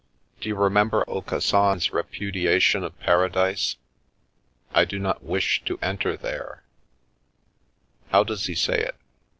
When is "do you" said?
0.39-0.55